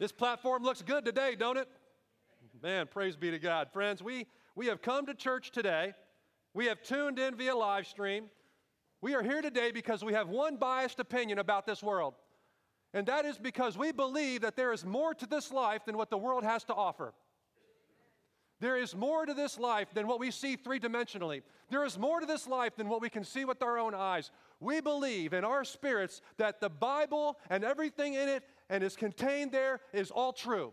[0.00, 1.68] This platform looks good today, don't it?
[2.62, 3.68] Man, praise be to God.
[3.70, 4.26] Friends, we,
[4.56, 5.92] we have come to church today.
[6.54, 8.30] We have tuned in via live stream.
[9.02, 12.14] We are here today because we have one biased opinion about this world.
[12.94, 16.08] And that is because we believe that there is more to this life than what
[16.08, 17.12] the world has to offer.
[18.58, 21.42] There is more to this life than what we see three dimensionally.
[21.68, 24.30] There is more to this life than what we can see with our own eyes.
[24.60, 29.52] We believe in our spirits that the Bible and everything in it and is contained
[29.52, 30.72] there is all true.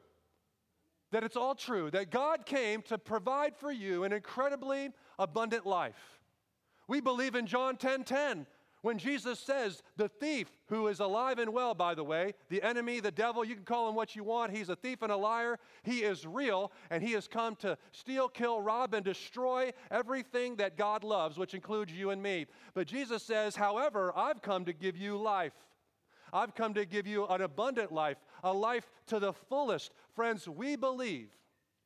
[1.11, 1.89] That it's all true.
[1.91, 6.19] That God came to provide for you an incredibly abundant life.
[6.87, 8.45] We believe in John 10 10,
[8.81, 12.99] when Jesus says, the thief, who is alive and well, by the way, the enemy,
[12.99, 15.57] the devil, you can call him what you want, he's a thief and a liar.
[15.83, 20.77] He is real, and he has come to steal, kill, rob, and destroy everything that
[20.77, 22.45] God loves, which includes you and me.
[22.75, 25.53] But Jesus says, however, I've come to give you life.
[26.33, 29.91] I've come to give you an abundant life, a life to the fullest.
[30.15, 31.29] Friends, we believe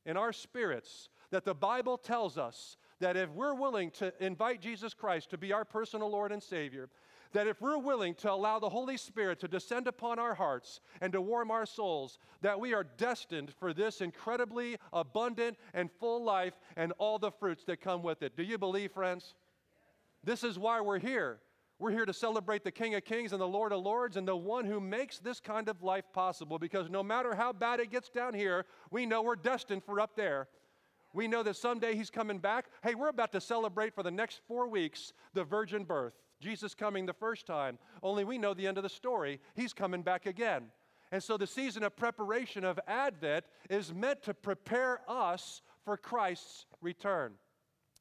[0.05, 4.93] in our spirits that the Bible tells us that if we're willing to invite Jesus
[4.93, 6.89] Christ to be our personal Lord and Savior,
[7.33, 11.13] that if we're willing to allow the Holy Spirit to descend upon our hearts and
[11.13, 16.59] to warm our souls, that we are destined for this incredibly abundant and full life
[16.75, 18.35] and all the fruits that come with it.
[18.35, 19.33] Do you believe, friends?
[20.23, 21.39] This is why we're here.
[21.81, 24.35] We're here to celebrate the King of Kings and the Lord of Lords and the
[24.35, 28.07] one who makes this kind of life possible because no matter how bad it gets
[28.07, 30.47] down here, we know we're destined for up there.
[31.11, 32.67] We know that someday he's coming back.
[32.83, 36.13] Hey, we're about to celebrate for the next four weeks the virgin birth.
[36.39, 37.79] Jesus coming the first time.
[38.03, 39.39] Only we know the end of the story.
[39.55, 40.65] He's coming back again.
[41.11, 46.67] And so the season of preparation of Advent is meant to prepare us for Christ's
[46.79, 47.33] return.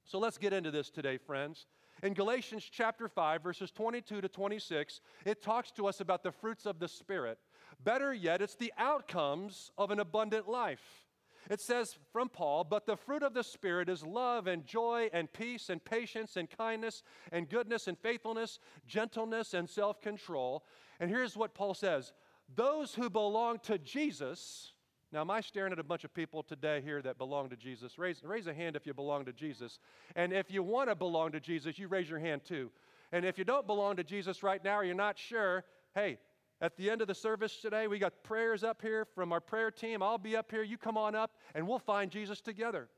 [0.04, 1.64] So let's get into this today, friends.
[2.02, 6.64] In Galatians chapter 5, verses 22 to 26, it talks to us about the fruits
[6.64, 7.38] of the Spirit.
[7.82, 11.06] Better yet, it's the outcomes of an abundant life.
[11.50, 15.32] It says from Paul, but the fruit of the Spirit is love and joy and
[15.32, 17.02] peace and patience and kindness
[17.32, 20.64] and goodness and faithfulness, gentleness and self control.
[21.00, 22.12] And here's what Paul says
[22.54, 24.72] those who belong to Jesus.
[25.12, 27.98] Now, am I staring at a bunch of people today here that belong to Jesus?
[27.98, 29.80] Raise, raise a hand if you belong to Jesus.
[30.14, 32.70] And if you want to belong to Jesus, you raise your hand too.
[33.10, 35.64] And if you don't belong to Jesus right now or you're not sure,
[35.96, 36.18] hey,
[36.60, 39.70] at the end of the service today, we got prayers up here from our prayer
[39.70, 40.02] team.
[40.02, 40.62] I'll be up here.
[40.62, 42.88] You come on up, and we'll find Jesus together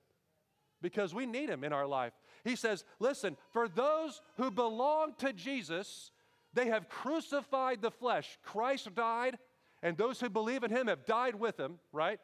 [0.83, 2.13] because we need him in our life.
[2.45, 6.11] He says, Listen, for those who belong to Jesus,
[6.53, 8.39] they have crucified the flesh.
[8.43, 9.39] Christ died,
[9.83, 12.21] and those who believe in him have died with him, right?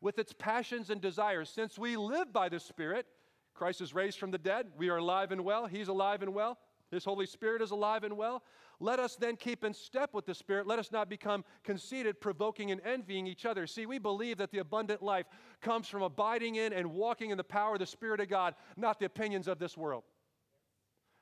[0.00, 1.48] With its passions and desires.
[1.48, 3.06] Since we live by the Spirit,
[3.54, 4.66] Christ is raised from the dead.
[4.76, 5.66] We are alive and well.
[5.66, 6.58] He's alive and well.
[6.90, 8.42] His Holy Spirit is alive and well.
[8.80, 10.66] Let us then keep in step with the Spirit.
[10.66, 13.66] Let us not become conceited, provoking, and envying each other.
[13.66, 15.26] See, we believe that the abundant life
[15.60, 18.98] comes from abiding in and walking in the power of the Spirit of God, not
[18.98, 20.04] the opinions of this world.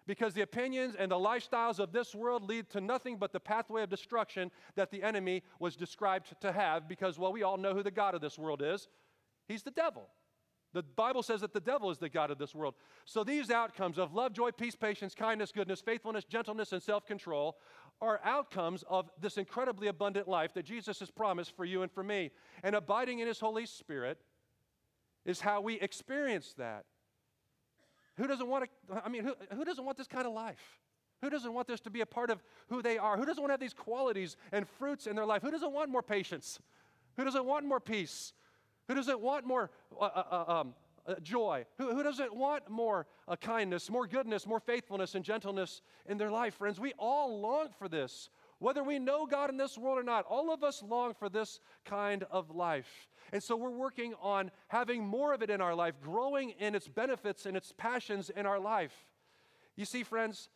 [0.07, 3.83] Because the opinions and the lifestyles of this world lead to nothing but the pathway
[3.83, 6.89] of destruction that the enemy was described to have.
[6.89, 8.89] Because, well, we all know who the God of this world is
[9.49, 10.09] he's the devil.
[10.73, 12.75] The Bible says that the devil is the God of this world.
[13.05, 17.59] So these outcomes of love, joy, peace, patience, kindness, goodness, faithfulness, gentleness, and self control
[18.01, 22.03] are outcomes of this incredibly abundant life that Jesus has promised for you and for
[22.03, 22.31] me.
[22.63, 24.19] And abiding in His Holy Spirit
[25.25, 26.87] is how we experience that.
[28.17, 30.81] Who doesn't want to, I mean, who, who doesn't want this kind of life?
[31.23, 33.17] Who doesn't want this to be a part of who they are?
[33.17, 35.43] Who doesn't want to have these qualities and fruits in their life?
[35.43, 36.59] Who doesn't want more patience?
[37.17, 38.33] Who doesn't want more peace?
[38.89, 40.75] Who doesn't want more uh, uh, uh, um,
[41.07, 41.65] uh, joy?
[41.79, 46.31] Who, who, doesn't want more uh, kindness, more goodness, more faithfulness, and gentleness in their
[46.31, 46.81] life, friends?
[46.81, 48.29] We all long for this.
[48.63, 51.59] Whether we know God in this world or not, all of us long for this
[51.85, 53.09] kind of life.
[53.33, 56.87] And so we're working on having more of it in our life, growing in its
[56.87, 58.93] benefits and its passions in our life.
[59.75, 60.49] You see, friends,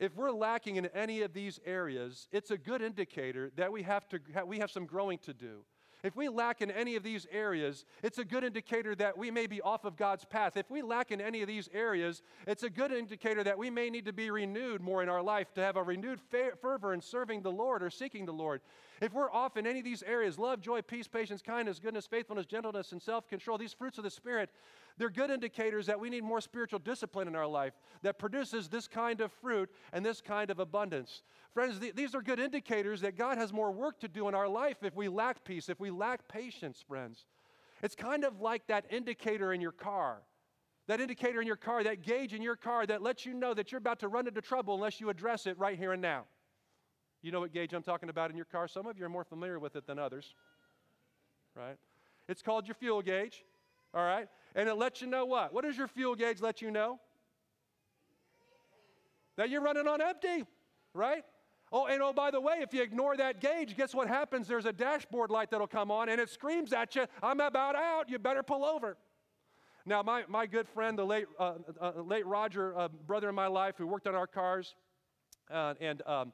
[0.00, 4.08] if we're lacking in any of these areas, it's a good indicator that we have,
[4.08, 5.60] to, we have some growing to do.
[6.02, 9.46] If we lack in any of these areas, it's a good indicator that we may
[9.46, 10.56] be off of God's path.
[10.56, 13.88] If we lack in any of these areas, it's a good indicator that we may
[13.88, 16.18] need to be renewed more in our life, to have a renewed
[16.60, 18.62] fervor in serving the Lord or seeking the Lord.
[19.00, 22.46] If we're off in any of these areas love, joy, peace, patience, kindness, goodness, faithfulness,
[22.46, 24.50] gentleness, and self control these fruits of the Spirit
[24.98, 27.72] they're good indicators that we need more spiritual discipline in our life
[28.02, 31.22] that produces this kind of fruit and this kind of abundance.
[31.54, 34.48] Friends, th- these are good indicators that God has more work to do in our
[34.48, 37.26] life if we lack peace, if we lack patience, friends.
[37.82, 40.22] It's kind of like that indicator in your car.
[40.88, 43.72] That indicator in your car, that gauge in your car that lets you know that
[43.72, 46.24] you're about to run into trouble unless you address it right here and now.
[47.22, 48.66] You know what gauge I'm talking about in your car?
[48.66, 50.34] Some of you are more familiar with it than others,
[51.56, 51.76] right?
[52.28, 53.44] It's called your fuel gauge,
[53.94, 54.28] all right?
[54.54, 55.52] And it lets you know what?
[55.52, 57.00] What does your fuel gauge let you know?
[59.36, 60.44] That you're running on empty,
[60.94, 61.24] right?
[61.72, 64.46] Oh, and oh, by the way, if you ignore that gauge, guess what happens?
[64.46, 68.10] There's a dashboard light that'll come on and it screams at you, I'm about out,
[68.10, 68.98] you better pull over.
[69.86, 73.46] Now, my, my good friend, the late, uh, uh, late Roger, uh, brother in my
[73.46, 74.74] life who worked on our cars,
[75.50, 76.32] uh, and um,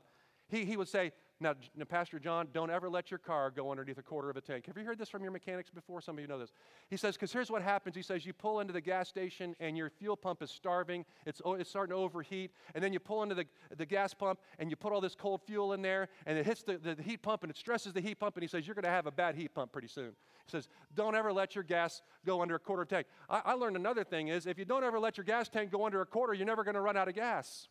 [0.48, 3.98] he, he would say, now, now, Pastor John, don't ever let your car go underneath
[3.98, 4.66] a quarter of a tank.
[4.66, 6.00] Have you heard this from your mechanics before?
[6.00, 6.52] Some of you know this.
[6.90, 7.94] He says, because here's what happens.
[7.94, 11.04] He says, you pull into the gas station and your fuel pump is starving.
[11.26, 12.50] It's, oh, it's starting to overheat.
[12.74, 13.46] And then you pull into the,
[13.76, 16.64] the gas pump and you put all this cold fuel in there and it hits
[16.64, 18.34] the, the, the heat pump and it stresses the heat pump.
[18.34, 20.10] And he says, you're going to have a bad heat pump pretty soon.
[20.44, 23.06] He says, don't ever let your gas go under a quarter tank.
[23.30, 25.86] I, I learned another thing is if you don't ever let your gas tank go
[25.86, 27.68] under a quarter, you're never going to run out of gas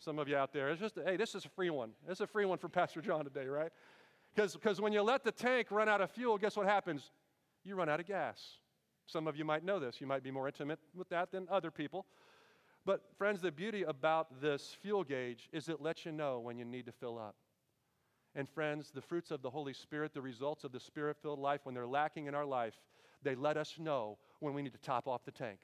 [0.00, 0.70] some of you out there.
[0.70, 1.90] It's just, hey, this is a free one.
[2.08, 3.70] This is a free one for Pastor John today, right?
[4.34, 7.10] Because when you let the tank run out of fuel, guess what happens?
[7.64, 8.40] You run out of gas.
[9.06, 10.00] Some of you might know this.
[10.00, 12.06] You might be more intimate with that than other people.
[12.86, 16.64] But, friends, the beauty about this fuel gauge is it lets you know when you
[16.64, 17.36] need to fill up.
[18.34, 21.60] And, friends, the fruits of the Holy Spirit, the results of the Spirit filled life,
[21.64, 22.80] when they're lacking in our life,
[23.22, 25.58] they let us know when we need to top off the tank.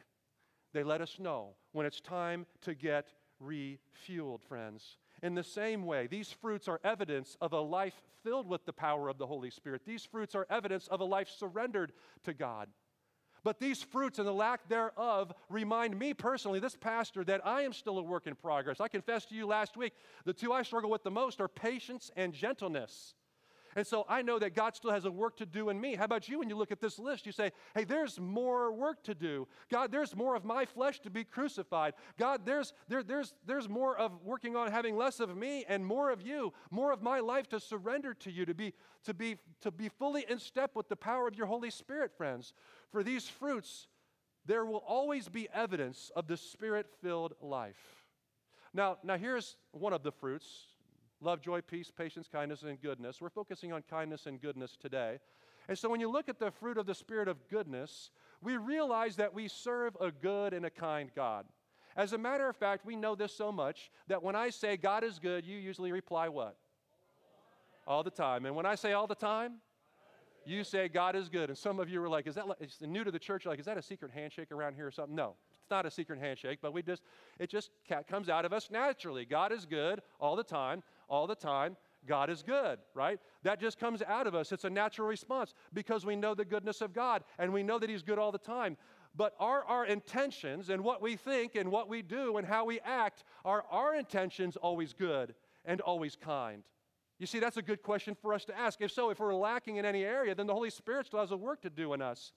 [0.75, 4.97] They let us know when it's time to get refueled, friends.
[5.23, 9.09] In the same way, these fruits are evidence of a life filled with the power
[9.09, 9.83] of the Holy Spirit.
[9.87, 11.93] These fruits are evidence of a life surrendered
[12.25, 12.69] to God.
[13.45, 17.73] But these fruits and the lack thereof remind me personally, this pastor, that I am
[17.73, 18.81] still a work in progress.
[18.81, 19.93] I confessed to you last week
[20.25, 23.15] the two I struggle with the most are patience and gentleness.
[23.77, 25.95] And so I know that God still has a work to do in me.
[25.97, 27.27] How about you when you look at this list?
[27.27, 29.47] You say, hey, there's more work to do.
[29.71, 31.93] God, there's more of my flesh to be crucified.
[32.19, 36.11] God, there's, there, there's, there's more of working on having less of me and more
[36.11, 38.73] of you, more of my life to surrender to you, to be,
[39.05, 42.55] to be, to be fully in step with the power of your Holy Spirit, friends.
[42.91, 43.89] For these fruits,
[44.47, 48.07] there will always be evidence of the spirit filled life.
[48.73, 50.47] Now, now, here's one of the fruits
[51.27, 53.21] love, joy, peace, patience, kindness, and goodness.
[53.21, 55.19] We're focusing on kindness and goodness today.
[55.69, 59.17] And so when you look at the fruit of the Spirit of goodness, we realize
[59.17, 61.45] that we serve a good and a kind God.
[61.97, 65.03] As a matter of fact, we know this so much that when I say God
[65.03, 66.57] is good, you usually reply what?
[67.89, 68.47] All the time.
[68.47, 69.55] And when I say all the time,
[70.45, 71.49] you say God is good.
[71.49, 73.47] And some of you were like, is that like, new to the church?
[73.47, 75.17] Like, is that a secret handshake around here or something?
[75.17, 77.03] No, it's not a secret handshake, but we just,
[77.41, 77.71] it just
[78.09, 79.25] comes out of us naturally.
[79.25, 81.77] God is good all the time all the time,
[82.07, 83.19] God is good, right?
[83.43, 84.53] That just comes out of us.
[84.53, 87.91] It's a natural response because we know the goodness of God and we know that
[87.91, 88.77] He's good all the time.
[89.15, 92.81] But are our intentions and what we think and what we do and how we
[92.81, 96.63] act, are our intentions always good and always kind?
[97.19, 98.81] You see, that's a good question for us to ask.
[98.83, 101.37] If so, if we're lacking in any area, then the Holy Spirit still has a
[101.37, 102.33] work to do in us.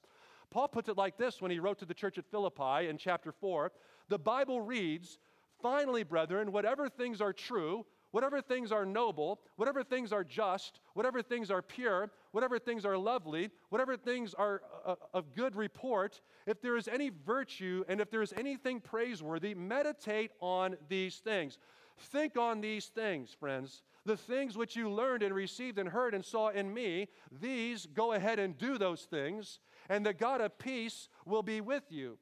[0.51, 3.31] Paul puts it like this when he wrote to the church at Philippi in chapter
[3.31, 3.71] 4.
[4.07, 5.19] The Bible reads,
[5.61, 11.21] Finally, brethren, whatever things are true, whatever things are noble, whatever things are just, whatever
[11.21, 16.61] things are pure, whatever things are lovely, whatever things are uh, of good report, if
[16.61, 21.57] there is any virtue and if there is anything praiseworthy, meditate on these things.
[21.97, 23.83] Think on these things, friends.
[24.05, 27.09] The things which you learned and received and heard and saw in me,
[27.41, 31.83] these go ahead and do those things, and the God of peace will be with
[31.89, 32.17] you.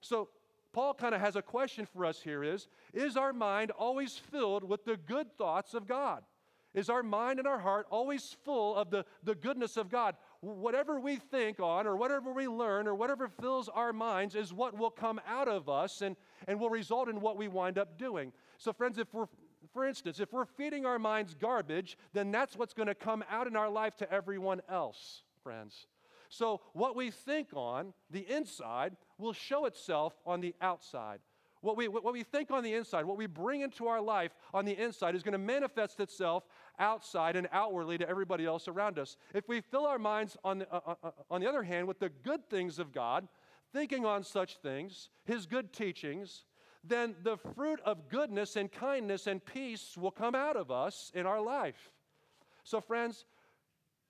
[0.00, 0.28] So,
[0.74, 4.64] Paul kind of has a question for us here is Is our mind always filled
[4.68, 6.24] with the good thoughts of God?
[6.74, 10.16] Is our mind and our heart always full of the, the goodness of God?
[10.40, 14.76] Whatever we think on, or whatever we learn, or whatever fills our minds is what
[14.76, 16.16] will come out of us and,
[16.48, 18.32] and will result in what we wind up doing.
[18.58, 19.28] So, friends, if we're
[19.72, 23.46] for instance, if we're feeding our minds garbage, then that's what's going to come out
[23.46, 25.86] in our life to everyone else, friends.
[26.34, 31.20] So, what we think on the inside will show itself on the outside.
[31.60, 34.64] What we, what we think on the inside, what we bring into our life on
[34.64, 36.42] the inside, is going to manifest itself
[36.80, 39.16] outside and outwardly to everybody else around us.
[39.32, 42.00] If we fill our minds, on the, uh, uh, uh on the other hand, with
[42.00, 43.28] the good things of God,
[43.72, 46.46] thinking on such things, His good teachings,
[46.82, 51.26] then the fruit of goodness and kindness and peace will come out of us in
[51.26, 51.92] our life.
[52.64, 53.24] So, friends,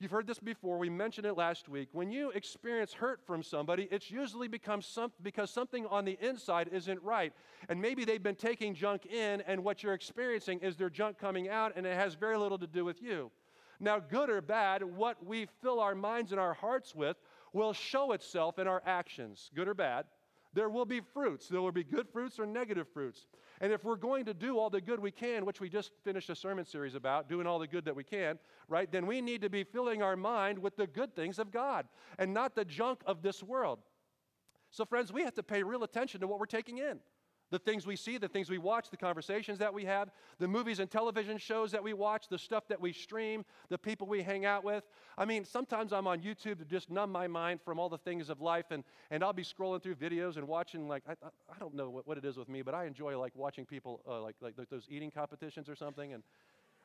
[0.01, 0.77] You've heard this before.
[0.79, 1.89] We mentioned it last week.
[1.93, 6.69] When you experience hurt from somebody, it's usually becomes some, because something on the inside
[6.73, 7.33] isn't right.
[7.69, 11.49] And maybe they've been taking junk in, and what you're experiencing is their junk coming
[11.49, 13.31] out, and it has very little to do with you.
[13.79, 17.17] Now, good or bad, what we fill our minds and our hearts with
[17.53, 20.07] will show itself in our actions, good or bad.
[20.55, 21.49] There will be fruits.
[21.49, 23.27] There will be good fruits or negative fruits.
[23.61, 26.31] And if we're going to do all the good we can, which we just finished
[26.31, 29.43] a sermon series about, doing all the good that we can, right, then we need
[29.43, 31.87] to be filling our mind with the good things of God
[32.19, 33.81] and not the junk of this world.
[34.71, 37.01] So, friends, we have to pay real attention to what we're taking in
[37.51, 40.81] the things we see, the things we watch, the conversations that we have, the movies
[40.81, 44.45] and television shows that we watch, the stuff that we stream, the people we hang
[44.45, 44.85] out with.
[45.17, 48.31] I mean, sometimes I'm on YouTube to just numb my mind from all the things
[48.31, 51.75] of life, and, and I'll be scrolling through videos and watching, like, I, I don't
[51.75, 54.37] know what, what it is with me, but I enjoy, like, watching people, uh, like,
[54.41, 56.23] like those eating competitions or something, and,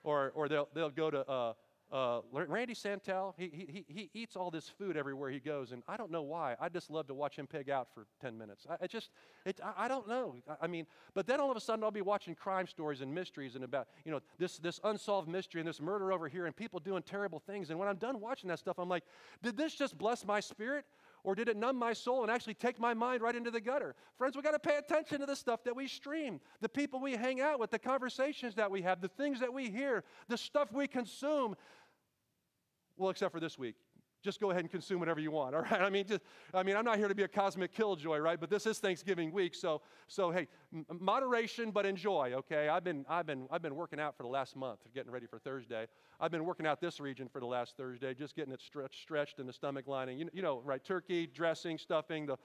[0.03, 1.53] or, or they'll, they'll go to, uh,
[1.91, 5.97] uh, Randy Santel, he, he, he eats all this food everywhere he goes, and I
[5.97, 6.55] don't know why.
[6.59, 8.67] I just love to watch him pig out for 10 minutes.
[8.69, 9.09] I, I just,
[9.43, 10.35] it, I, I, don't know.
[10.47, 13.13] I, I, mean, but then all of a sudden I'll be watching crime stories and
[13.13, 16.55] mysteries and about, you know, this, this unsolved mystery and this murder over here and
[16.55, 17.71] people doing terrible things.
[17.71, 19.03] And when I'm done watching that stuff, I'm like,
[19.41, 20.85] did this just bless my spirit?
[21.23, 23.95] Or did it numb my soul and actually take my mind right into the gutter?
[24.17, 27.15] Friends, we got to pay attention to the stuff that we stream, the people we
[27.15, 30.71] hang out with, the conversations that we have, the things that we hear, the stuff
[30.71, 31.55] we consume.
[32.99, 33.75] Well, except for this week.
[34.21, 35.81] Just go ahead and consume whatever you want, all right?
[35.81, 36.21] I mean, just,
[36.53, 38.37] I mean, I'm not here to be a cosmic killjoy, right?
[38.37, 40.49] But this is Thanksgiving week, so, so hey,
[40.99, 42.67] moderation, but enjoy, okay?
[42.67, 45.39] I've been, I've, been, I've been working out for the last month, getting ready for
[45.39, 45.87] Thursday.
[46.19, 49.39] I've been working out this region for the last Thursday, just getting it stretched, stretched
[49.39, 50.19] in the stomach lining.
[50.19, 50.83] You, you know, right?
[50.83, 52.35] Turkey, dressing, stuffing, the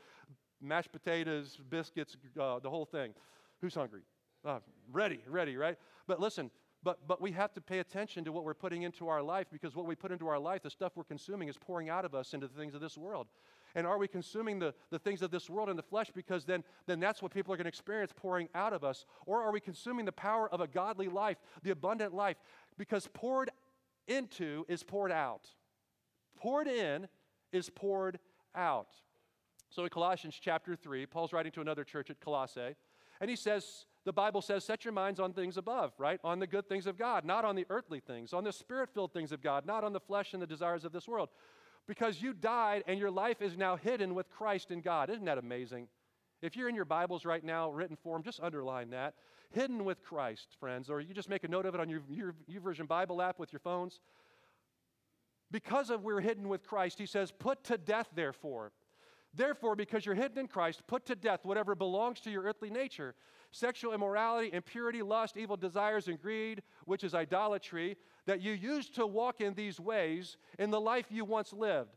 [0.62, 3.12] mashed potatoes, biscuits, uh, the whole thing.
[3.61, 4.02] Who's hungry?
[4.44, 4.61] Uh,
[4.92, 5.76] ready, ready, right?
[6.06, 6.52] But listen,
[6.84, 9.74] but, but we have to pay attention to what we're putting into our life because
[9.74, 12.34] what we put into our life, the stuff we're consuming, is pouring out of us
[12.34, 13.26] into the things of this world.
[13.74, 16.62] And are we consuming the, the things of this world in the flesh because then,
[16.86, 19.06] then that's what people are going to experience pouring out of us?
[19.26, 22.36] Or are we consuming the power of a godly life, the abundant life?
[22.76, 23.50] Because poured
[24.06, 25.48] into is poured out.
[26.36, 27.08] Poured in
[27.52, 28.18] is poured
[28.54, 28.88] out.
[29.70, 32.76] So in Colossians chapter 3, Paul's writing to another church at Colossae,
[33.20, 36.20] and he says, the Bible says, set your minds on things above, right?
[36.23, 39.12] On the good things of God, not on the earthly things, on the spirit filled
[39.12, 41.30] things of God, not on the flesh and the desires of this world.
[41.87, 45.11] Because you died and your life is now hidden with Christ in God.
[45.11, 45.88] Isn't that amazing?
[46.42, 49.14] If you're in your Bibles right now, written form, just underline that.
[49.52, 52.61] Hidden with Christ, friends, or you just make a note of it on your, your
[52.61, 54.00] version Bible app with your phones.
[55.50, 58.73] Because of we're hidden with Christ, he says, put to death, therefore.
[59.32, 63.14] Therefore, because you're hidden in Christ, put to death whatever belongs to your earthly nature
[63.54, 67.96] sexual immorality, impurity, lust, evil desires, and greed, which is idolatry,
[68.26, 71.96] that you used to walk in these ways in the life you once lived.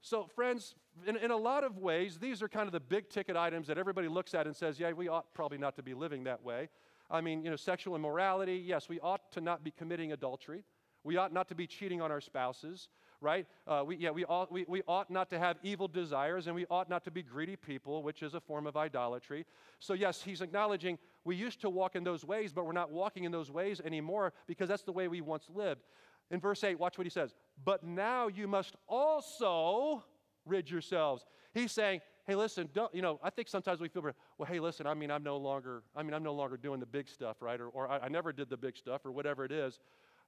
[0.00, 0.74] So, friends,
[1.06, 3.76] in, in a lot of ways, these are kind of the big ticket items that
[3.76, 6.70] everybody looks at and says, yeah, we ought probably not to be living that way.
[7.10, 10.64] I mean, you know, sexual immorality, yes, we ought to not be committing adultery.
[11.02, 12.88] We ought not to be cheating on our spouses
[13.20, 13.46] right?
[13.66, 16.66] Uh, we, yeah, we ought, we, we ought not to have evil desires and we
[16.70, 19.44] ought not to be greedy people, which is a form of idolatry.
[19.80, 23.24] So, yes, he's acknowledging we used to walk in those ways, but we're not walking
[23.24, 25.82] in those ways anymore because that's the way we once lived.
[26.30, 27.34] In verse 8, watch what he says.
[27.64, 30.04] But now you must also
[30.46, 31.24] rid yourselves.
[31.52, 34.02] He's saying, hey, listen, don't, you know, I think sometimes we feel,
[34.38, 36.86] well, hey, listen, I mean, I'm no longer, I mean, I'm no longer doing the
[36.86, 37.60] big stuff, right?
[37.60, 39.78] Or, or I, I never did the big stuff or whatever it is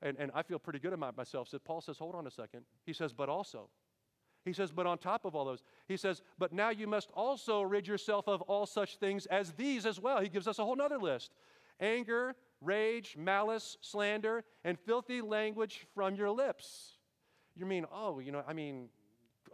[0.02, 1.48] and, and I feel pretty good about myself.
[1.48, 2.62] So Paul says, hold on a second.
[2.84, 3.68] He says, but also.
[4.44, 7.62] He says, but on top of all those, he says, but now you must also
[7.62, 10.20] rid yourself of all such things as these as well.
[10.20, 11.32] He gives us a whole other list
[11.80, 16.92] anger, rage, malice, slander, and filthy language from your lips.
[17.56, 18.88] You mean, oh, you know, I mean,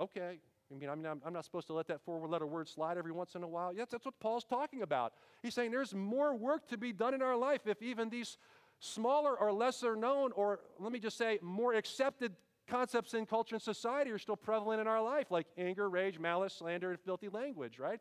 [0.01, 0.39] okay.
[0.71, 2.97] I mean, I mean, I'm, I'm not supposed to let that four letter word slide
[2.97, 3.75] every once in a while.
[3.75, 5.13] Yes, that's what Paul's talking about.
[5.43, 8.39] He's saying there's more work to be done in our life if even these
[8.83, 12.33] smaller or lesser known, or let me just say, more accepted
[12.69, 16.53] concepts in culture and society are still prevalent in our life, like anger, rage, malice,
[16.55, 18.01] slander, and filthy language, right?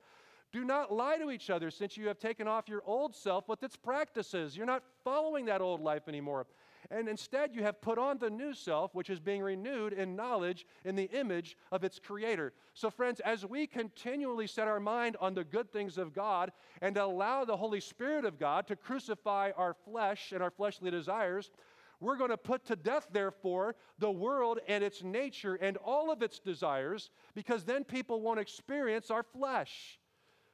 [0.52, 3.62] Do not lie to each other since you have taken off your old self with
[3.64, 4.58] its practices.
[4.58, 6.48] You're not following that old life anymore.
[6.90, 10.66] And instead, you have put on the new self, which is being renewed in knowledge
[10.84, 12.54] in the image of its creator.
[12.74, 16.98] So, friends, as we continually set our mind on the good things of God and
[16.98, 21.52] allow the Holy Spirit of God to crucify our flesh and our fleshly desires,
[22.00, 26.24] we're going to put to death, therefore, the world and its nature and all of
[26.24, 30.00] its desires, because then people won't experience our flesh.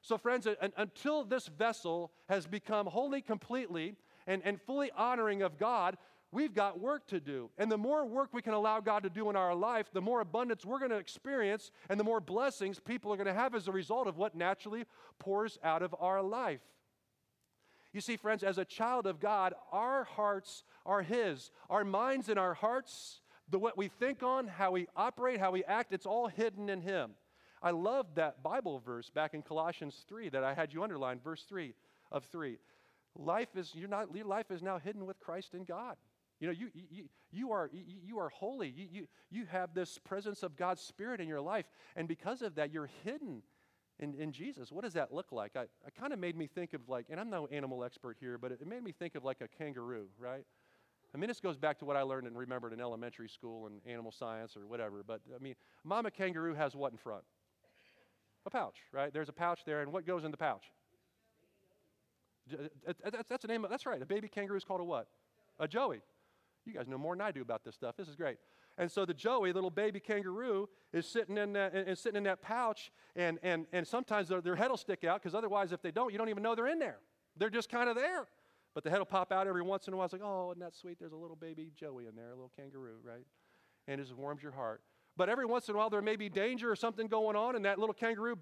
[0.01, 3.95] So, friends, until this vessel has become wholly, completely,
[4.27, 5.97] and, and fully honoring of God,
[6.31, 7.49] we've got work to do.
[7.57, 10.21] And the more work we can allow God to do in our life, the more
[10.21, 13.67] abundance we're going to experience and the more blessings people are going to have as
[13.67, 14.85] a result of what naturally
[15.19, 16.61] pours out of our life.
[17.93, 21.51] You see, friends, as a child of God, our hearts are His.
[21.69, 25.63] Our minds and our hearts, the what we think on, how we operate, how we
[25.63, 27.11] act, it's all hidden in Him.
[27.61, 31.43] I love that Bible verse back in Colossians 3 that I had you underline, verse
[31.47, 31.73] 3
[32.11, 32.57] of 3.
[33.17, 35.95] life is, you're not, your life is now hidden with Christ in God.
[36.39, 38.69] You know, you, you, you, are, you, are holy.
[38.69, 41.65] You, you, you have this presence of God's Spirit in your life.
[41.95, 43.41] And because of that, you're hidden
[43.99, 44.71] in, in Jesus.
[44.71, 45.55] What does that look like?
[45.55, 48.37] I, it kind of made me think of like, and I'm no animal expert here,
[48.37, 50.45] but it, made me think of like a kangaroo, right?
[51.13, 53.81] I mean, this goes back to what I learned and remembered in elementary school and
[53.87, 55.03] animal science or whatever.
[55.05, 57.23] But I mean, mama kangaroo has what in front?
[58.45, 59.11] A pouch, right?
[59.11, 60.65] There's a pouch there, and what goes in the pouch?
[62.53, 64.01] Uh, that's the name of, that's right.
[64.01, 65.07] A baby kangaroo is called a what?
[65.59, 66.01] A joey.
[66.67, 67.95] You guys know more than I do about this stuff.
[67.97, 68.37] This is great.
[68.77, 72.41] And so the Joey, little baby kangaroo, is sitting in that, and sitting in that
[72.41, 75.91] pouch, and, and, and sometimes their, their head will stick out because otherwise, if they
[75.91, 76.97] don't, you don't even know they're in there.
[77.37, 78.27] They're just kind of there.
[78.75, 80.05] But the head will pop out every once in a while.
[80.05, 80.99] It's like, oh, isn't that sweet?
[80.99, 83.25] There's a little baby Joey in there, a little kangaroo, right?
[83.87, 84.81] And it just warms your heart.
[85.15, 87.65] But every once in a while, there may be danger or something going on, and
[87.65, 88.37] that little kangaroo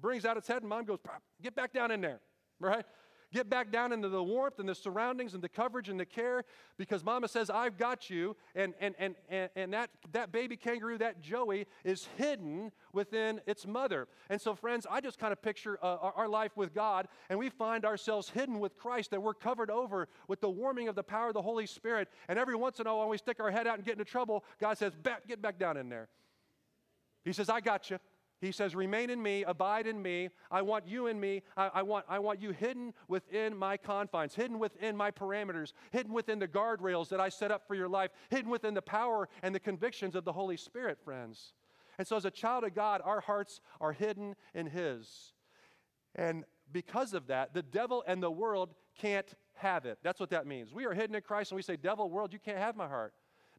[0.00, 0.98] brings out its head, and mom goes,
[1.42, 2.20] get back down in there,
[2.60, 2.84] right?
[3.30, 6.44] Get back down into the warmth and the surroundings and the coverage and the care
[6.78, 8.34] because mama says, I've got you.
[8.54, 13.66] And, and, and, and, and that, that baby kangaroo, that Joey, is hidden within its
[13.66, 14.08] mother.
[14.30, 17.38] And so, friends, I just kind of picture uh, our, our life with God, and
[17.38, 21.02] we find ourselves hidden with Christ, that we're covered over with the warming of the
[21.02, 22.08] power of the Holy Spirit.
[22.28, 24.06] And every once in a while, when we stick our head out and get into
[24.06, 24.94] trouble, God says,
[25.26, 26.08] Get back down in there.
[27.24, 27.98] He says, I got you.
[28.40, 30.30] He says, Remain in me, abide in me.
[30.50, 31.42] I want you in me.
[31.56, 36.12] I, I, want, I want you hidden within my confines, hidden within my parameters, hidden
[36.12, 39.54] within the guardrails that I set up for your life, hidden within the power and
[39.54, 41.52] the convictions of the Holy Spirit, friends.
[41.98, 45.32] And so, as a child of God, our hearts are hidden in His.
[46.14, 49.98] And because of that, the devil and the world can't have it.
[50.02, 50.72] That's what that means.
[50.72, 53.14] We are hidden in Christ, and we say, Devil, world, you can't have my heart.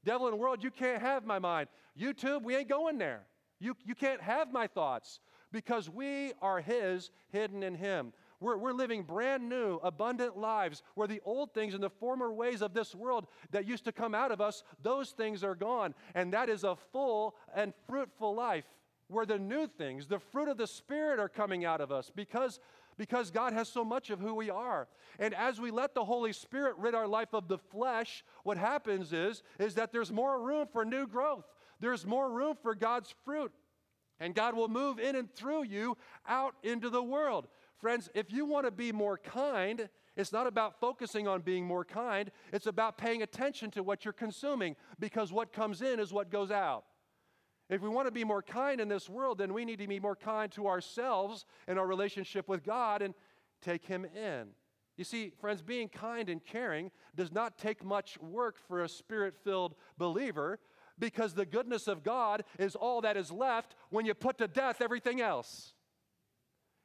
[0.06, 1.68] Devil and world, you can't have my mind.
[2.00, 3.24] YouTube, we ain't going there.
[3.60, 5.20] You, you can't have my thoughts
[5.52, 8.14] because we are His, hidden in Him.
[8.40, 12.62] We're, we're living brand new, abundant lives where the old things and the former ways
[12.62, 15.94] of this world that used to come out of us, those things are gone.
[16.16, 18.66] And that is a full and fruitful life
[19.08, 22.60] where the new things, the fruit of the Spirit, are coming out of us because,
[22.98, 24.88] because God has so much of who we are.
[25.18, 29.12] And as we let the Holy Spirit rid our life of the flesh, what happens
[29.12, 31.44] is, is that there's more room for new growth
[31.80, 33.52] there's more room for God's fruit.
[34.20, 37.48] And God will move in and through you out into the world.
[37.78, 39.88] Friends, if you want to be more kind,
[40.18, 44.14] it's not about focusing on being more kind, it's about paying attention to what you're
[44.14, 46.84] consuming because what comes in is what goes out.
[47.70, 50.00] If we want to be more kind in this world, then we need to be
[50.00, 53.14] more kind to ourselves and our relationship with God and
[53.62, 54.48] take Him in.
[54.98, 59.36] You see, friends, being kind and caring does not take much work for a spirit
[59.46, 60.60] filled believer
[61.00, 64.82] because the goodness of God is all that is left when you put to death
[64.82, 65.74] everything else.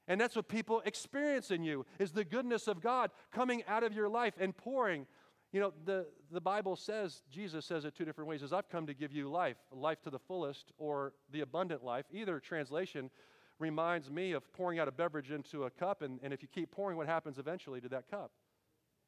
[0.07, 3.95] And that's what people experience in you is the goodness of God coming out of
[3.95, 5.07] your life and pouring.
[5.53, 8.87] You know, the, the Bible says, Jesus says it two different ways, is I've come
[8.87, 12.05] to give you life, life to the fullest or the abundant life.
[12.13, 13.11] Either translation
[13.59, 16.71] reminds me of pouring out a beverage into a cup, and, and if you keep
[16.71, 18.33] pouring, what happens eventually to that cup?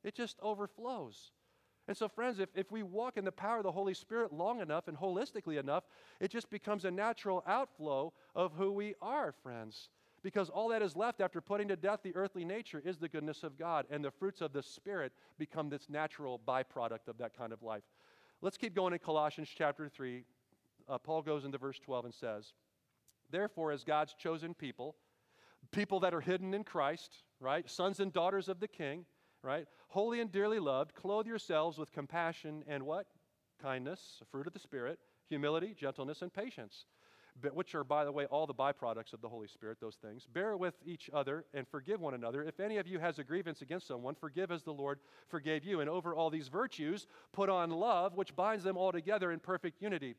[0.05, 1.33] It just overflows.
[1.89, 4.61] And so, friends, if, if we walk in the power of the Holy Spirit long
[4.61, 5.85] enough and holistically enough,
[6.21, 9.89] it just becomes a natural outflow of who we are, friends.
[10.23, 13.45] Because all that is left after putting to death the earthly nature is the goodness
[13.45, 17.53] of God, and the fruits of the Spirit become this natural byproduct of that kind
[17.53, 17.85] of life.
[18.43, 20.25] Let's keep going in Colossians chapter 3.
[20.89, 22.53] Uh, Paul goes into verse 12 and says,
[23.31, 24.97] Therefore, as God's chosen people,
[25.71, 27.69] people that are hidden in Christ, right?
[27.71, 29.05] Sons and daughters of the King,
[29.47, 29.67] right?
[29.89, 33.07] Holy and dearly loved, clothe yourselves with compassion and what?
[33.63, 36.85] Kindness, fruit of the Spirit, humility, gentleness, and patience,
[37.53, 40.27] which are, by the way, all the byproducts of the Holy Spirit, those things.
[40.33, 42.43] Bear with each other and forgive one another.
[42.43, 45.81] If any of you has a grievance against someone, forgive as the Lord forgave you.
[45.81, 49.81] And over all these virtues, put on love, which binds them all together in perfect
[49.81, 50.17] unity.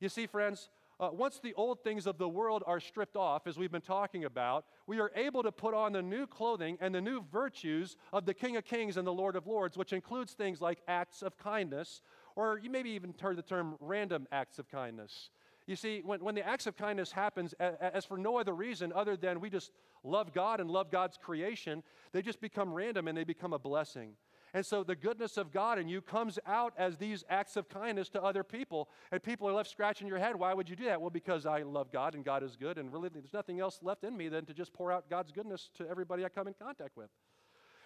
[0.00, 3.56] You see, friends, uh, once the old things of the world are stripped off, as
[3.56, 7.00] we've been talking about, we are able to put on the new clothing and the
[7.00, 10.60] new virtues of the King of Kings and the Lord of Lords, which includes things
[10.60, 12.02] like acts of kindness,
[12.34, 15.30] or you maybe even heard the term random acts of kindness.
[15.68, 19.16] You see, when, when the acts of kindness happens, as for no other reason other
[19.16, 19.70] than we just
[20.02, 21.82] love God and love God's creation,
[22.12, 24.14] they just become random and they become a blessing.
[24.54, 28.08] And so the goodness of God in you comes out as these acts of kindness
[28.10, 28.88] to other people.
[29.12, 30.36] And people are left scratching your head.
[30.36, 31.00] Why would you do that?
[31.00, 32.78] Well, because I love God and God is good.
[32.78, 35.70] And really, there's nothing else left in me than to just pour out God's goodness
[35.76, 37.10] to everybody I come in contact with.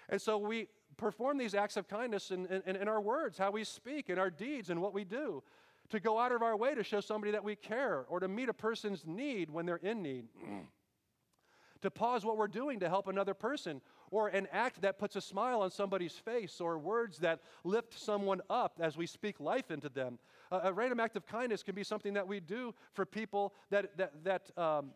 [0.09, 3.65] And so we perform these acts of kindness in, in, in our words, how we
[3.65, 5.43] speak, in our deeds, and what we do.
[5.91, 8.49] To go out of our way to show somebody that we care or to meet
[8.49, 10.27] a person's need when they're in need.
[11.83, 15.21] to pause what we're doing to help another person, or an act that puts a
[15.21, 19.89] smile on somebody's face, or words that lift someone up as we speak life into
[19.89, 20.19] them.
[20.51, 24.25] A random act of kindness can be something that we do for people that, that,
[24.25, 24.91] that um,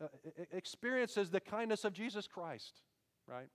[0.00, 0.06] uh,
[0.52, 2.80] experiences the kindness of Jesus Christ,
[3.26, 3.48] right?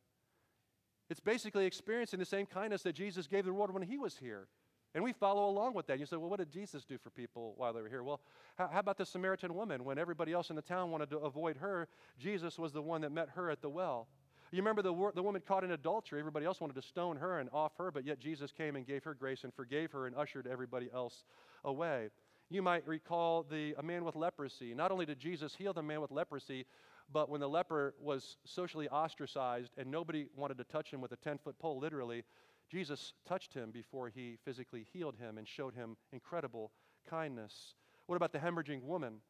[1.09, 4.47] It's basically experiencing the same kindness that Jesus gave the world when he was here.
[4.95, 5.99] And we follow along with that.
[5.99, 8.01] You say, well, what did Jesus do for people while they were here?
[8.01, 8.21] Well,
[8.57, 9.83] how, how, about the Samaritan woman?
[9.83, 13.11] When everybody else in the town wanted to avoid her, Jesus was the one that
[13.11, 14.07] met her at the well.
[14.51, 16.19] You remember the, the woman caught in adultery.
[16.19, 19.03] Everybody else wanted to stone her and off her, but yet Jesus came and gave
[19.03, 21.25] her grace and forgave her and ushered everybody else
[21.65, 22.07] away.
[22.49, 24.73] You might recall the, a man with leprosy.
[24.73, 26.65] Not only did Jesus heal the man with leprosy,
[27.11, 31.17] but when the leper was socially ostracized and nobody wanted to touch him with a
[31.17, 32.23] 10 foot pole, literally,
[32.69, 36.71] Jesus touched him before he physically healed him and showed him incredible
[37.09, 37.75] kindness.
[38.07, 39.21] What about the hemorrhaging woman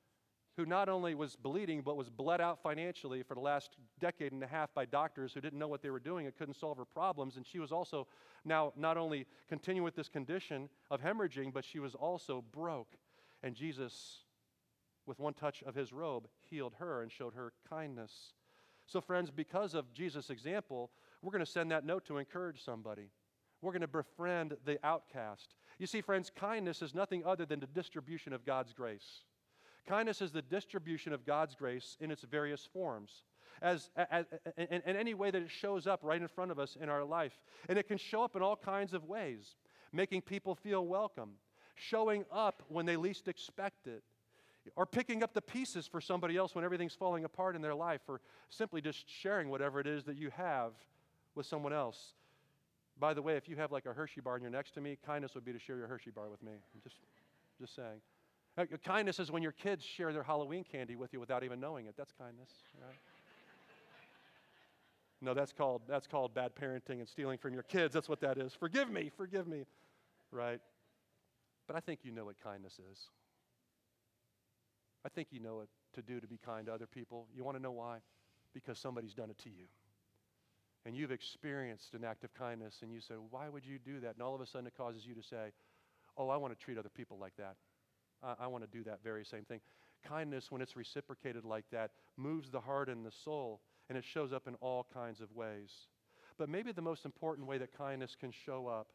[0.58, 4.44] who not only was bleeding but was bled out financially for the last decade and
[4.44, 6.86] a half by doctors who didn't know what they were doing and couldn't solve her
[6.86, 7.36] problems?
[7.36, 8.08] And she was also
[8.46, 12.96] now not only continuing with this condition of hemorrhaging, but she was also broke.
[13.44, 14.20] And Jesus,
[15.06, 18.34] with one touch of his robe, healed her and showed her kindness.
[18.88, 23.10] So, friends, because of Jesus' example, we're going to send that note to encourage somebody.
[23.62, 25.56] We're going to befriend the outcast.
[25.80, 29.24] You see, friends, kindness is nothing other than the distribution of God's grace.
[29.88, 33.24] Kindness is the distribution of God's grace in its various forms,
[33.62, 34.26] as, as,
[34.58, 37.04] in, in any way that it shows up right in front of us in our
[37.04, 37.40] life.
[37.70, 39.56] And it can show up in all kinds of ways
[39.94, 41.32] making people feel welcome,
[41.76, 44.04] showing up when they least expect it,
[44.76, 48.02] or picking up the pieces for somebody else when everything's falling apart in their life,
[48.08, 50.74] or simply just sharing whatever it is that you have
[51.36, 52.14] with someone else.
[53.00, 54.98] By the way, if you have like a Hershey bar and you're next to me,
[55.06, 56.54] kindness would be to share your Hershey bar with me.
[56.54, 56.96] I'm just,
[57.60, 58.00] just saying.
[58.58, 61.88] Uh, kindness is when your kids share their Halloween candy with you without even knowing
[61.88, 61.96] it.
[61.98, 62.50] That's kindness,
[62.82, 62.96] right?
[65.22, 67.94] No, that's called, that's called bad parenting and stealing from your kids.
[67.94, 68.54] That's what that is.
[68.54, 69.66] Forgive me, forgive me,
[70.32, 70.60] right?
[71.68, 73.00] But I think you know what kindness is.
[75.06, 77.28] I think you know what to do to be kind to other people.
[77.36, 77.98] You want to know why?
[78.54, 79.66] Because somebody's done it to you
[80.86, 84.14] and you've experienced an act of kindness and you say, Why would you do that?
[84.14, 85.52] And all of a sudden it causes you to say,
[86.18, 87.56] Oh, I want to treat other people like that.
[88.24, 89.60] I, I want to do that very same thing.
[90.08, 94.32] Kindness, when it's reciprocated like that, moves the heart and the soul, and it shows
[94.32, 95.72] up in all kinds of ways.
[96.38, 98.88] But maybe the most important way that kindness can show up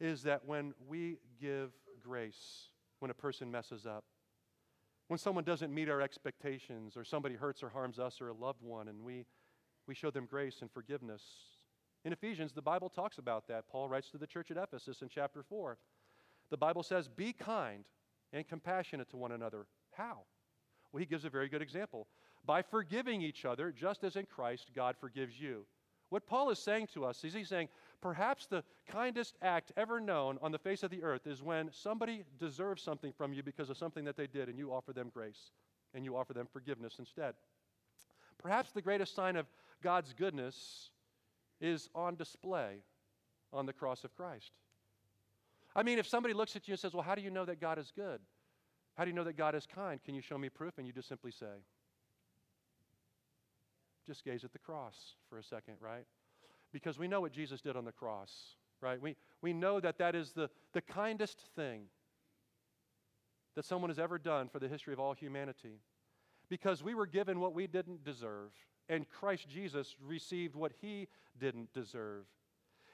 [0.00, 1.72] is that when we give
[2.02, 2.68] grace
[3.00, 4.04] when a person messes up,
[5.08, 8.62] when someone doesn't meet our expectations, or somebody hurts or harms us or a loved
[8.62, 9.26] one, and we
[9.86, 11.22] we show them grace and forgiveness.
[12.04, 13.68] In Ephesians, the Bible talks about that.
[13.70, 15.78] Paul writes to the church at Ephesus in chapter 4.
[16.50, 17.84] The Bible says, Be kind
[18.32, 19.66] and compassionate to one another.
[19.92, 20.22] How?
[20.92, 22.06] Well, he gives a very good example.
[22.44, 25.64] By forgiving each other, just as in Christ God forgives you.
[26.10, 27.68] What Paul is saying to us is he's saying,
[28.02, 32.24] perhaps the kindest act ever known on the face of the earth is when somebody
[32.38, 35.52] deserves something from you because of something that they did and you offer them grace
[35.94, 37.34] and you offer them forgiveness instead.
[38.36, 39.46] Perhaps the greatest sign of
[39.82, 40.90] God's goodness
[41.60, 42.78] is on display
[43.52, 44.52] on the cross of Christ.
[45.74, 47.60] I mean, if somebody looks at you and says, Well, how do you know that
[47.60, 48.20] God is good?
[48.96, 50.02] How do you know that God is kind?
[50.02, 50.74] Can you show me proof?
[50.78, 51.64] And you just simply say,
[54.06, 56.04] Just gaze at the cross for a second, right?
[56.72, 59.00] Because we know what Jesus did on the cross, right?
[59.00, 61.84] We, we know that that is the, the kindest thing
[63.54, 65.80] that someone has ever done for the history of all humanity.
[66.48, 68.52] Because we were given what we didn't deserve
[68.88, 72.24] and Christ Jesus received what he didn't deserve.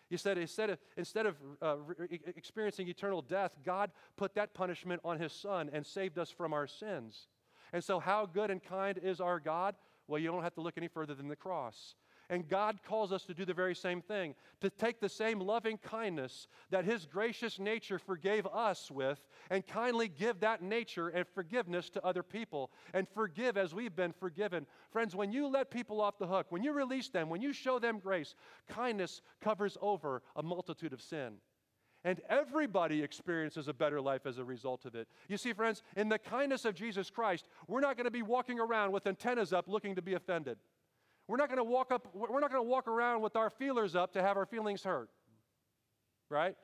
[0.09, 5.03] He said instead of, instead of uh, re- experiencing eternal death, God put that punishment
[5.05, 7.29] on his son and saved us from our sins.
[7.73, 9.75] And so, how good and kind is our God?
[10.07, 11.95] Well, you don't have to look any further than the cross.
[12.31, 15.79] And God calls us to do the very same thing to take the same loving
[15.79, 21.89] kindness that His gracious nature forgave us with, and kindly give that nature and forgiveness
[21.91, 24.67] to other people, and forgive as we've been forgiven.
[24.91, 27.79] Friends, when you let people off the hook, when you release them, when you show
[27.79, 28.35] them grace,
[28.69, 31.35] kindness covers over a multitude of sin.
[32.05, 35.09] And everybody experiences a better life as a result of it.
[35.29, 38.61] You see, friends, in the kindness of Jesus Christ, we're not going to be walking
[38.61, 40.59] around with antennas up looking to be offended.
[41.29, 43.95] We're not going to walk up, we're not going to walk around with our feelers
[43.95, 45.11] up to have our feelings hurt.
[46.31, 46.57] Right?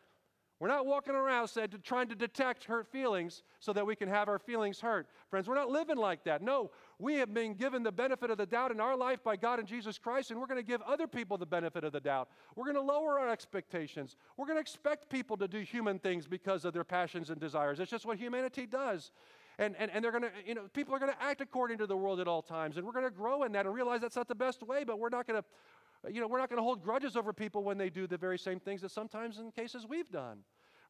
[0.61, 4.29] We're not walking around said, trying to detect hurt feelings so that we can have
[4.29, 5.09] our feelings hurt.
[5.29, 6.43] Friends, we're not living like that.
[6.43, 9.59] No, we have been given the benefit of the doubt in our life by God
[9.59, 12.29] and Jesus Christ, and we're going to give other people the benefit of the doubt.
[12.55, 14.17] We're going to lower our expectations.
[14.37, 17.81] We're going to expect people to do human things because of their passions and desires.
[17.81, 19.11] It's just what humanity does.
[19.59, 21.87] And, and, and they're going to, you know, people are going to act according to
[21.87, 22.77] the world at all times.
[22.77, 24.99] And we're going to grow in that and realize that's not the best way, but
[24.99, 27.79] we're not going to, you know, we're not going to hold grudges over people when
[27.79, 30.39] they do the very same things that sometimes in cases we've done.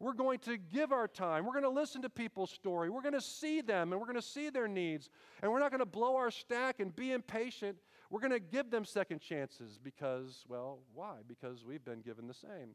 [0.01, 1.47] We're going to give our time.
[1.47, 2.91] We're going to listen to people's story.
[2.91, 5.09] We're going to see them and we're going to see their needs.
[5.43, 7.77] And we're not going to blow our stack and be impatient.
[8.11, 11.19] We're going to give them second chances because, well, why?
[11.27, 12.75] Because we've been given the same.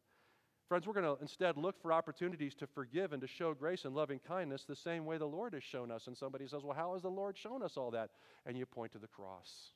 [0.70, 3.96] Friends, we're going to instead look for opportunities to forgive and to show grace and
[3.96, 6.06] loving kindness the same way the Lord has shown us.
[6.06, 8.12] And somebody says, Well, how has the Lord shown us all that?
[8.46, 9.72] And you point to the cross.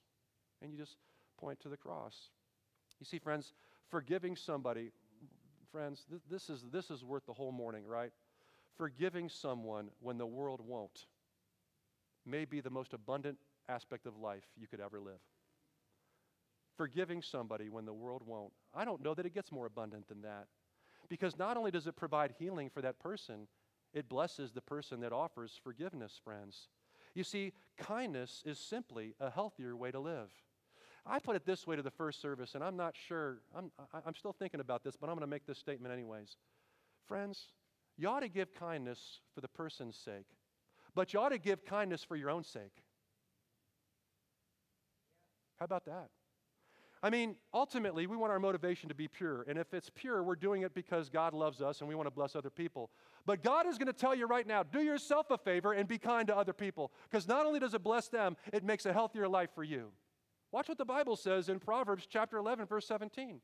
[0.61, 0.97] And you just
[1.39, 2.29] point to the cross.
[2.99, 3.53] You see, friends,
[3.89, 4.91] forgiving somebody,
[5.71, 8.11] friends, th- this, is, this is worth the whole morning, right?
[8.77, 11.07] Forgiving someone when the world won't
[12.23, 15.19] may be the most abundant aspect of life you could ever live.
[16.77, 18.53] Forgiving somebody when the world won't.
[18.75, 20.45] I don't know that it gets more abundant than that.
[21.09, 23.47] Because not only does it provide healing for that person,
[23.93, 26.69] it blesses the person that offers forgiveness, friends.
[27.13, 30.31] You see, kindness is simply a healthier way to live.
[31.05, 33.71] I put it this way to the first service, and I'm not sure, I'm,
[34.05, 36.37] I'm still thinking about this, but I'm going to make this statement anyways.
[37.07, 37.49] Friends,
[37.97, 40.25] you ought to give kindness for the person's sake,
[40.95, 42.83] but you ought to give kindness for your own sake.
[45.59, 46.09] How about that?
[47.03, 49.43] I mean, ultimately, we want our motivation to be pure.
[49.49, 52.11] And if it's pure, we're doing it because God loves us and we want to
[52.11, 52.91] bless other people.
[53.25, 55.97] But God is going to tell you right now do yourself a favor and be
[55.97, 56.93] kind to other people.
[57.11, 59.91] Because not only does it bless them, it makes a healthier life for you.
[60.53, 63.41] Watch what the Bible says in Proverbs chapter 11, verse 17.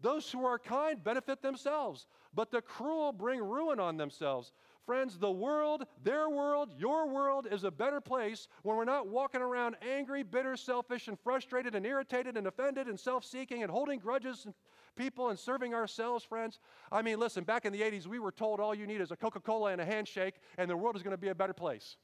[0.00, 4.52] Those who are kind benefit themselves, but the cruel bring ruin on themselves.
[4.86, 9.40] Friends, the world, their world, your world is a better place when we're not walking
[9.40, 14.00] around angry, bitter, selfish, and frustrated, and irritated, and offended, and self seeking, and holding
[14.00, 14.54] grudges and
[14.96, 16.58] people and serving ourselves, friends.
[16.90, 19.16] I mean, listen, back in the 80s, we were told all you need is a
[19.16, 21.96] Coca Cola and a handshake, and the world is going to be a better place.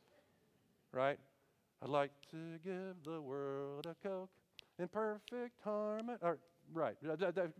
[0.92, 1.18] Right?
[1.82, 4.30] I'd like to give the world a Coke
[4.78, 6.18] in perfect harmony.
[6.72, 6.96] Right.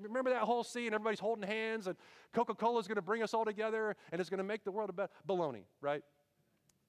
[0.01, 0.92] Remember that whole scene?
[0.92, 1.97] Everybody's holding hands, and
[2.35, 4.71] Coca Cola is going to bring us all together, and it's going to make the
[4.71, 5.12] world a better.
[5.27, 6.03] Baloney, right?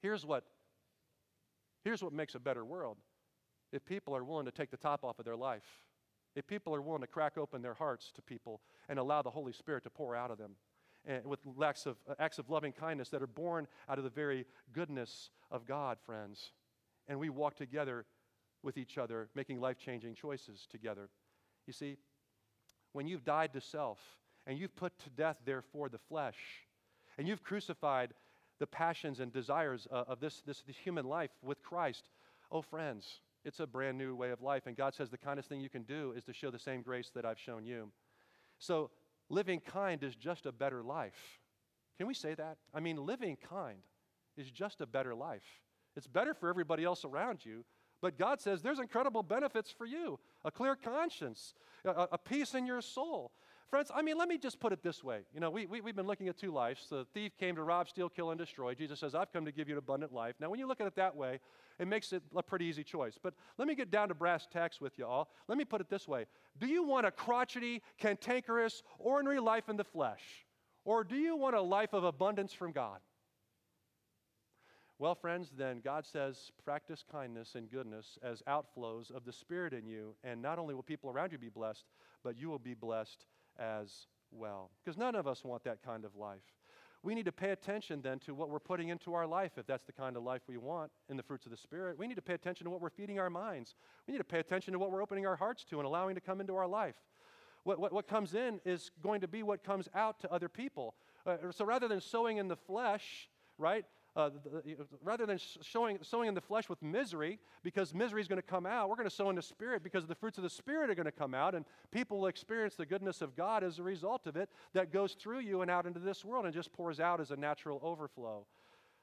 [0.02, 0.44] Here's what.
[1.82, 2.98] Here's what makes a better world.
[3.72, 5.64] If people are willing to take the top off of their life,
[6.36, 9.52] if people are willing to crack open their hearts to people and allow the Holy
[9.52, 10.56] Spirit to pour out of them,
[11.06, 14.10] and with acts of, uh, acts of loving kindness that are born out of the
[14.10, 16.52] very goodness of God, friends,
[17.08, 18.04] and we walk together
[18.62, 21.08] with each other, making life changing choices together.
[21.66, 21.96] You see,
[22.92, 23.98] when you've died to self
[24.46, 26.38] and you've put to death, therefore, the flesh,
[27.18, 28.14] and you've crucified
[28.58, 32.08] the passions and desires uh, of this, this, this human life with Christ,
[32.52, 34.66] oh, friends, it's a brand new way of life.
[34.66, 37.10] And God says the kindest thing you can do is to show the same grace
[37.14, 37.90] that I've shown you.
[38.58, 38.90] So,
[39.30, 41.38] living kind is just a better life.
[41.96, 42.58] Can we say that?
[42.74, 43.78] I mean, living kind
[44.36, 45.44] is just a better life.
[45.96, 47.64] It's better for everybody else around you,
[48.00, 52.66] but God says there's incredible benefits for you a clear conscience, a, a, peace in
[52.66, 53.32] your soul.
[53.68, 55.20] Friends, I mean, let me just put it this way.
[55.32, 56.86] You know, we, we, we've been looking at two lives.
[56.90, 58.74] The thief came to rob, steal, kill, and destroy.
[58.74, 60.34] Jesus says, I've come to give you an abundant life.
[60.40, 61.38] Now, when you look at it that way,
[61.78, 63.14] it makes it a pretty easy choice.
[63.22, 65.28] But let me get down to brass tacks with you all.
[65.46, 66.26] Let me put it this way
[66.58, 70.22] Do you want a crotchety, cantankerous, ordinary life in the flesh?
[70.84, 72.98] Or do you want a life of abundance from God?
[75.00, 79.86] Well, friends, then God says, practice kindness and goodness as outflows of the Spirit in
[79.86, 81.86] you, and not only will people around you be blessed,
[82.22, 83.24] but you will be blessed
[83.58, 84.70] as well.
[84.84, 86.42] Because none of us want that kind of life.
[87.02, 89.86] We need to pay attention then to what we're putting into our life, if that's
[89.86, 91.98] the kind of life we want in the fruits of the Spirit.
[91.98, 93.76] We need to pay attention to what we're feeding our minds.
[94.06, 96.20] We need to pay attention to what we're opening our hearts to and allowing to
[96.20, 96.96] come into our life.
[97.64, 100.94] What, what, what comes in is going to be what comes out to other people.
[101.24, 104.30] Uh, so rather than sowing in the flesh, right, uh,
[105.02, 108.66] rather than showing, sowing in the flesh with misery, because misery is going to come
[108.66, 110.94] out, we're going to sow in the Spirit because the fruits of the Spirit are
[110.94, 114.26] going to come out, and people will experience the goodness of God as a result
[114.26, 117.20] of it that goes through you and out into this world and just pours out
[117.20, 118.46] as a natural overflow.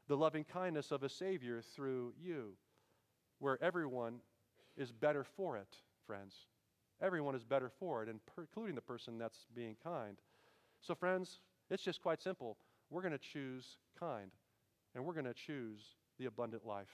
[0.10, 2.54] The loving kindness of a Savior through you,
[3.40, 4.20] where everyone
[4.78, 6.36] is better for it, friends.
[7.02, 10.18] Everyone is better for it, including the person that's being kind.
[10.82, 11.40] So, friends,
[11.70, 12.58] it's just quite simple.
[12.90, 14.32] We're going to choose kind
[14.98, 15.80] and we're going to choose
[16.20, 16.90] the abundant life.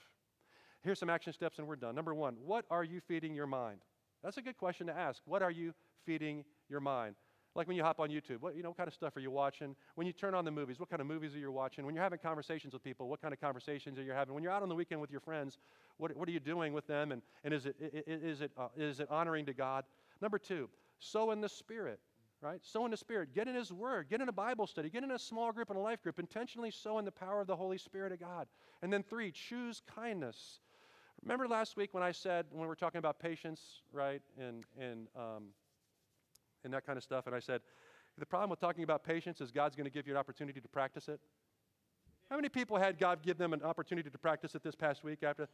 [0.82, 1.94] Here's some action steps, and we're done.
[1.94, 3.80] Number one, what are you feeding your mind?
[4.22, 5.22] That's a good question to ask.
[5.24, 5.72] What are you
[6.04, 7.16] feeding your mind?
[7.54, 9.30] Like when you hop on YouTube, what, you know, what kind of stuff are you
[9.30, 9.74] watching?
[9.94, 11.86] When you turn on the movies, what kind of movies are you watching?
[11.86, 14.34] When you're having conversations with people, what kind of conversations are you having?
[14.34, 15.58] When you're out on the weekend with your friends,
[15.96, 17.12] what, what are you doing with them?
[17.12, 19.84] And, and is, it, is, it, uh, is it honoring to God?
[20.20, 22.00] Number two, sow in the Spirit
[22.44, 22.60] right?
[22.62, 23.34] Sow in the Spirit.
[23.34, 24.08] Get in His Word.
[24.10, 24.90] Get in a Bible study.
[24.90, 26.18] Get in a small group and a life group.
[26.18, 28.46] Intentionally sow in the power of the Holy Spirit of God.
[28.82, 30.60] And then three, choose kindness.
[31.22, 35.08] Remember last week when I said, when we were talking about patience, right, and, and,
[35.16, 35.44] um,
[36.64, 37.62] and that kind of stuff, and I said,
[38.18, 40.68] the problem with talking about patience is God's going to give you an opportunity to
[40.68, 41.20] practice it.
[42.28, 45.22] How many people had God give them an opportunity to practice it this past week
[45.22, 45.48] after?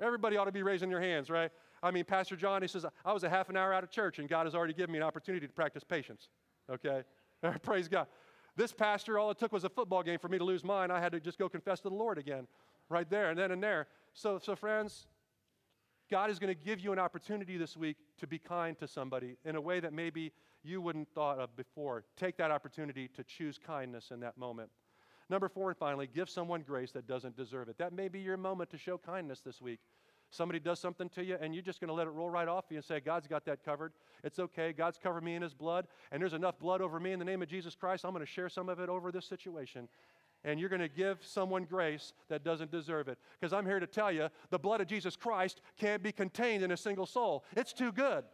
[0.00, 1.50] Everybody ought to be raising their hands, right?
[1.82, 4.18] I mean, Pastor John, he says, I was a half an hour out of church
[4.18, 6.28] and God has already given me an opportunity to practice patience.
[6.70, 7.02] Okay?
[7.62, 8.06] Praise God.
[8.56, 10.90] This pastor, all it took was a football game for me to lose mine.
[10.90, 12.46] I had to just go confess to the Lord again,
[12.88, 13.86] right there and then and there.
[14.14, 15.06] So, so friends,
[16.10, 19.36] God is going to give you an opportunity this week to be kind to somebody
[19.44, 20.32] in a way that maybe
[20.62, 22.04] you wouldn't thought of before.
[22.16, 24.70] Take that opportunity to choose kindness in that moment.
[25.28, 27.78] Number four, and finally, give someone grace that doesn't deserve it.
[27.78, 29.80] That may be your moment to show kindness this week.
[30.30, 32.66] Somebody does something to you, and you're just going to let it roll right off
[32.70, 33.92] you and say, God's got that covered.
[34.24, 34.72] It's okay.
[34.72, 37.42] God's covered me in His blood, and there's enough blood over me in the name
[37.42, 38.04] of Jesus Christ.
[38.04, 39.88] I'm going to share some of it over this situation.
[40.44, 43.18] And you're going to give someone grace that doesn't deserve it.
[43.40, 46.70] Because I'm here to tell you the blood of Jesus Christ can't be contained in
[46.70, 47.44] a single soul.
[47.56, 48.24] It's too good.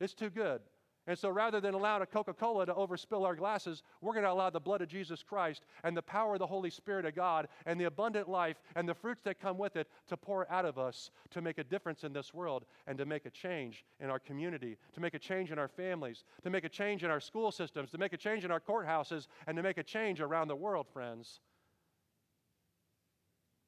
[0.00, 0.60] It's too good.
[1.06, 4.30] And so rather than allow a Coca Cola to overspill our glasses, we're going to
[4.30, 7.48] allow the blood of Jesus Christ and the power of the Holy Spirit of God
[7.66, 10.78] and the abundant life and the fruits that come with it to pour out of
[10.78, 14.18] us to make a difference in this world and to make a change in our
[14.18, 17.52] community, to make a change in our families, to make a change in our school
[17.52, 20.56] systems, to make a change in our courthouses, and to make a change around the
[20.56, 21.40] world, friends.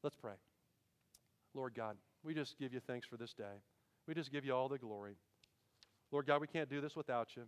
[0.02, 0.34] Let's pray.
[1.52, 3.60] Lord God, we just give you thanks for this day.
[4.06, 5.16] We just give you all the glory.
[6.12, 7.44] Lord God, we can't do this without you.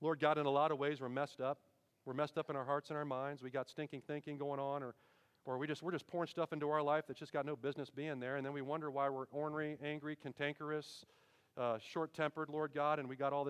[0.00, 1.58] Lord God, in a lot of ways, we're messed up.
[2.04, 3.42] We're messed up in our hearts and our minds.
[3.42, 4.94] We got stinking thinking going on, or,
[5.44, 7.88] or we just, we're just pouring stuff into our life that's just got no business
[7.90, 8.36] being there.
[8.36, 11.04] And then we wonder why we're ornery, angry, cantankerous,
[11.56, 13.42] uh, short tempered, Lord God, and we got all this